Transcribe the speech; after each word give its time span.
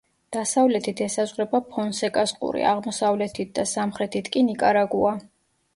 დასავლეთით 0.35 1.03
ესაზღვრება 1.07 1.61
ფონსეკას 1.73 2.33
ყურე, 2.41 2.65
აღმოსავლეთით 2.73 3.53
და 3.61 3.69
სამხრეთით 3.77 4.35
კი 4.37 4.49
ნიკარაგუა. 4.51 5.17